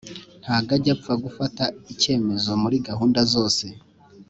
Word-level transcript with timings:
ntago 0.41 0.71
ajya 0.77 0.91
apfa 0.95 1.13
gufata 1.23 1.63
ikemezo 1.91 2.49
muri 2.63 2.77
gahunda 2.87 3.19
zose 3.33 3.65